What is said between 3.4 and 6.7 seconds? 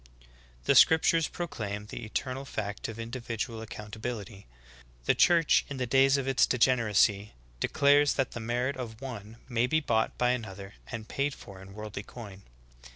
accountability;* the Church in the days of its de